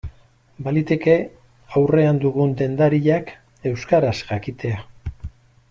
[0.67, 1.13] Baliteke
[1.81, 3.31] aurrean dugun dendariak
[3.73, 4.85] euskaraz jakitea.